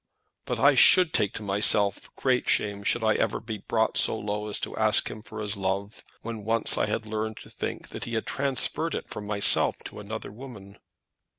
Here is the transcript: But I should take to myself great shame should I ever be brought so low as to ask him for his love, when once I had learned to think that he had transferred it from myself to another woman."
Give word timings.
But 0.45 0.59
I 0.59 0.73
should 0.73 1.13
take 1.13 1.31
to 1.33 1.43
myself 1.43 2.09
great 2.15 2.49
shame 2.49 2.81
should 2.81 3.03
I 3.03 3.13
ever 3.13 3.39
be 3.39 3.59
brought 3.59 3.99
so 3.99 4.17
low 4.17 4.49
as 4.49 4.59
to 4.61 4.75
ask 4.75 5.11
him 5.11 5.21
for 5.21 5.39
his 5.39 5.55
love, 5.55 6.03
when 6.23 6.43
once 6.43 6.75
I 6.75 6.87
had 6.87 7.05
learned 7.05 7.37
to 7.41 7.51
think 7.51 7.89
that 7.89 8.05
he 8.05 8.15
had 8.15 8.25
transferred 8.25 8.95
it 8.95 9.07
from 9.09 9.27
myself 9.27 9.77
to 9.85 9.99
another 9.99 10.31
woman." 10.31 10.79